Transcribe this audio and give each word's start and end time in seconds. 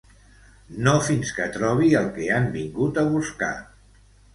No 0.87 0.93
fins 1.09 1.35
que 1.41 1.47
trobi 1.59 1.93
el 2.03 2.11
que 2.19 2.33
han 2.41 2.51
vingut 2.59 3.03
a 3.05 3.09
buscar. 3.17 3.57